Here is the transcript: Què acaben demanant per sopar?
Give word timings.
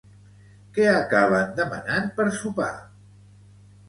Què 0.77 0.85
acaben 0.93 1.51
demanant 1.59 2.07
per 2.15 2.25
sopar? 2.39 2.71